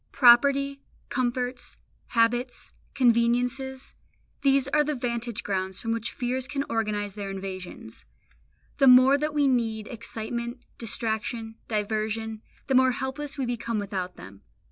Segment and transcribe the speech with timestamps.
[0.11, 3.93] Property, comforts, habits, conveniences,
[4.41, 8.05] these are the vantage grounds from which fears can organise their invasions.
[8.79, 14.41] The more that we need excitement, distraction, diversion, the more helpless we become without them.